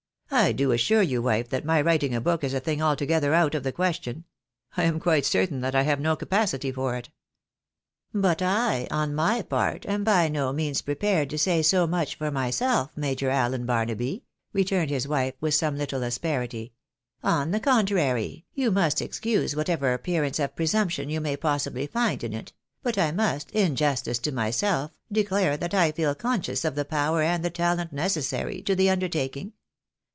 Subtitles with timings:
[0.41, 3.53] "I do assure you, wife, that my writing a book is a thing altogether out
[3.53, 4.23] of the question.
[4.77, 7.09] I am quite certain that I have no capacity for it.""
[8.25, 12.31] But I, on my part, am by no means prepared to say so much for
[12.31, 12.91] myself.
[12.95, 16.71] Major Allen Barnaby," returned his wife, with some little asperity;"
[17.23, 22.23] on the contrary, you must excuse whatever appear ance of presumption you may possibly find
[22.23, 26.75] in it; but I must, in justice to myself, declare that I feel conscious of
[26.75, 29.51] the power and the talent necessary to the undertaking.